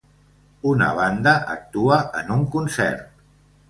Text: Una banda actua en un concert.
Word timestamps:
Una 0.69 0.87
banda 1.01 1.35
actua 1.59 2.01
en 2.25 2.37
un 2.41 2.45
concert. 2.59 3.27